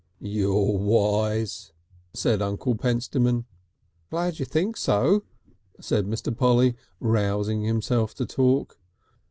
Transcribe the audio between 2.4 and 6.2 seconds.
Uncle Pentstemon. "Glad you think so," said